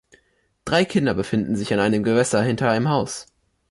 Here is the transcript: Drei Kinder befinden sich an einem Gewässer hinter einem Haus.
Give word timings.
Drei 0.65 0.83
Kinder 0.83 1.13
befinden 1.13 1.55
sich 1.55 1.75
an 1.75 1.79
einem 1.79 2.01
Gewässer 2.01 2.41
hinter 2.41 2.71
einem 2.71 2.89
Haus. 2.89 3.27